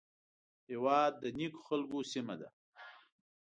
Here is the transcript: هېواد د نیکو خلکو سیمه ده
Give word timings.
هېواد 0.69 1.13
د 1.23 1.25
نیکو 1.37 1.59
خلکو 1.67 1.97
سیمه 2.11 2.35
ده 2.41 2.49